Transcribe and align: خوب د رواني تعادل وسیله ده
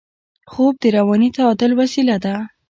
خوب 0.51 0.73
د 0.83 0.85
رواني 0.97 1.29
تعادل 1.37 1.71
وسیله 1.81 2.15
ده 2.23 2.35